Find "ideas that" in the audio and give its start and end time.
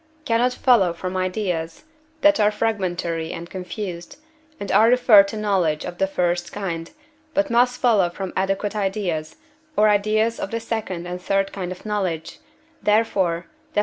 1.15-2.39